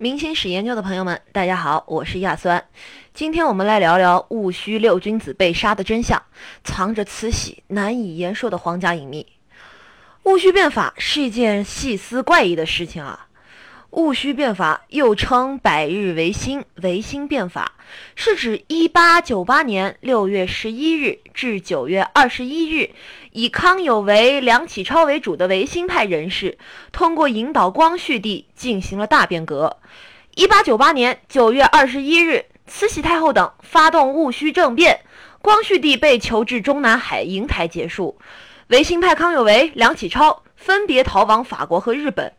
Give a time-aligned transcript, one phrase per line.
[0.00, 2.64] 明星史研究的朋友们，大家好，我是亚酸。
[3.12, 6.22] 今天我们来聊聊戊戌六君子被杀的真相，
[6.62, 9.26] 藏着慈禧难以言说的皇家隐秘。
[10.22, 13.26] 戊戌变法是一件细思怪异的事情啊。
[13.90, 17.72] 戊戌变法又称百日维新、维新变法，
[18.14, 22.90] 是指1898年6月11日至9月21日，
[23.32, 26.58] 以康有为、梁启超为主的维新派人士，
[26.92, 29.78] 通过引导光绪帝进行了大变革。
[30.36, 35.00] 1898年9月21日，慈禧太后等发动戊戌政变，
[35.40, 38.18] 光绪帝被囚至中南海瀛台结束。
[38.68, 42.34] 维新派康有为、梁启超分别逃往法国和日本。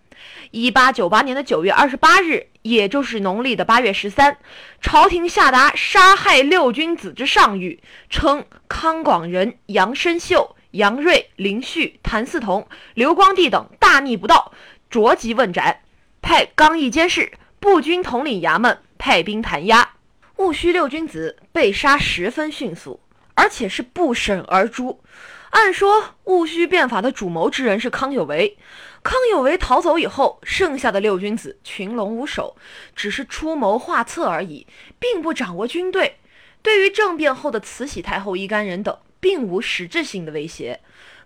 [0.51, 4.37] 一八九八年的九月二十八日，也就是农历的八月十三，
[4.81, 14.51] 朝廷下达杀害六君子之上谕，称康广仁、杨深秀、杨锐、林旭、谭嗣同、刘光第等大逆不道，
[14.89, 15.81] 着即问斩，
[16.21, 19.91] 派刚毅监视步军统领衙门派兵弹压。
[20.37, 23.01] 戊戌六君子被杀十分迅速，
[23.35, 25.03] 而且是不审而诛。
[25.51, 28.57] 按说戊戌变法的主谋之人是康有为，
[29.01, 32.55] 康有为逃走以后，剩下的六君子群龙无首，
[32.95, 34.67] 只是出谋划策而已，
[34.99, 36.17] 并不掌握军队。
[36.61, 40.81] 对于政变后的慈禧太后一干人等，并无实质性的威胁。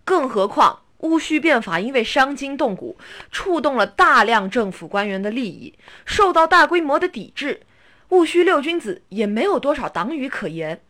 [0.05, 2.97] 更何况戊戌变法因为伤筋动骨，
[3.29, 5.73] 触动了大量政府官员的利益，
[6.05, 7.61] 受到大规模的抵制，
[8.09, 10.81] 戊戌六君子也没有多少党羽可言。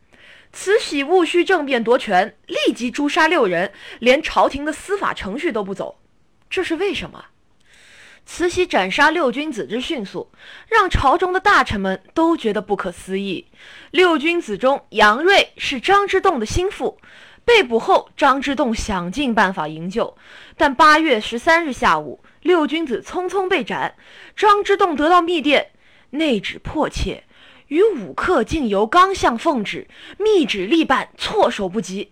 [0.54, 6.00] 慈禧戊戌政变夺权，立即诛杀六人，连朝廷的司法程序都不走，
[6.48, 7.26] 这是为什么？
[8.26, 10.32] 慈禧斩杀六君子之迅速，
[10.68, 13.48] 让朝中的大臣们都觉得不可思议。
[13.92, 16.98] 六君子中，杨锐是张之洞的心腹，
[17.44, 20.16] 被捕后，张之洞想尽办法营救，
[20.56, 23.96] 但八月十三日下午，六君子匆匆被斩。
[24.38, 25.72] 张之洞得到密电，
[26.12, 27.24] 内旨迫切。
[27.74, 29.88] 与武客竟由刚向奉旨，
[30.20, 32.12] 密旨立办，措手不及。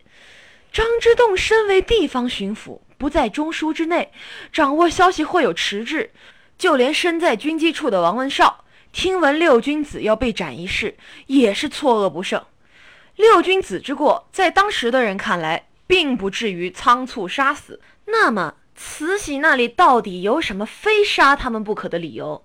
[0.71, 4.11] 张之洞身为地方巡抚，不在中枢之内，
[4.51, 6.09] 掌握消息或有迟滞。
[6.57, 10.97] 就连身在军机处的王文绍，听闻六君子要被斩一事，
[11.27, 12.43] 也是错愕不胜。
[13.15, 17.79] 六君子之过，在当时的人看来，并不至于仓促杀死。
[18.05, 22.43] 那么，慈禧那里到底有什么非杀他们不可的理由？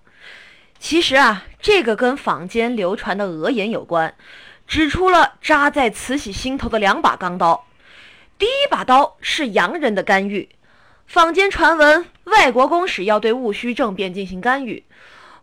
[0.79, 4.15] 其实啊，这个跟坊间流传的讹言有关，
[4.67, 7.65] 指出了扎在慈禧心头的两把钢刀。
[8.37, 10.49] 第一把刀是洋人的干预，
[11.07, 14.85] 坊间传闻外国公使要对戊戌政变进行干预。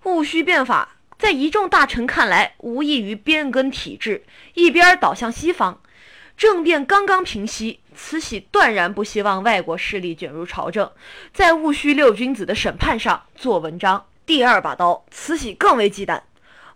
[0.05, 4.25] 戊戌变法在一众大臣看来，无异于变更体制，
[4.55, 5.81] 一边倒向西方。
[6.37, 10.91] 政变刚刚平息，慈禧断然不希望外国势力卷入朝政，
[11.33, 14.07] 在戊戌六君子的审判上做文章。
[14.27, 16.21] 第二把刀，慈禧更为忌惮。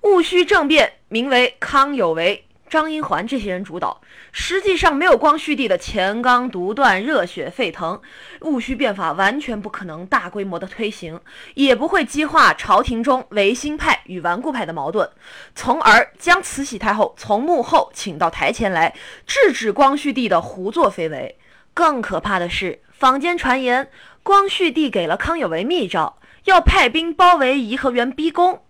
[0.03, 7.99] 戊戌政变名为康有为、张英环这些人主导，实际上没有光绪帝的钱刚独断、热血沸腾，
[8.43, 11.19] 戊戌变法完全不可能大规模的推行，
[11.55, 15.11] 也不会激化朝廷中维新派与顽固派的矛盾，
[15.55, 18.95] 从而将慈禧太后从幕后请到台前来，
[19.27, 21.39] 制止光绪帝的胡作非为。
[21.73, 23.89] 更可怕的是，坊间传言
[24.23, 26.18] 光绪帝给了康有为密诏。
[26.49, 28.63] 要派兵包围颐和园逼宫，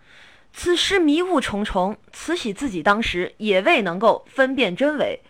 [0.52, 5.22] 此时迷雾重重，慈禧自己当时也未能够分辨真伪。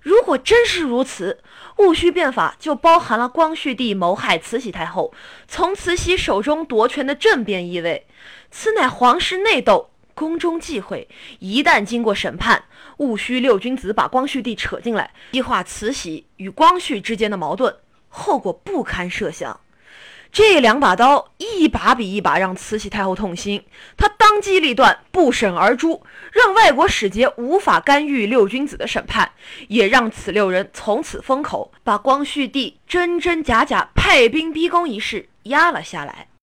[0.00, 1.40] 如果真是如此，
[1.76, 5.14] 戊戌变法就包含了光绪帝谋害慈禧太后，
[5.46, 8.04] 从慈禧手中夺权的政变意味。
[8.50, 11.08] 此乃皇室内斗，宫中忌讳。
[11.38, 12.64] 一旦经过审判，
[12.96, 17.72] 戊戌六君子把光绪帝扯进来，激化慈禧与光绪之间的矛盾，
[18.08, 19.60] 后果不堪设想。
[20.32, 23.62] 这两把刀，一把比一把让慈禧太后痛心。
[23.98, 29.30] 她当机立断，不审而诛，让外国使节无法干预六君子的审判，
[29.68, 36.28] 也让此六人从此封口，把光绪帝真真假假派兵逼宫一事压了下来。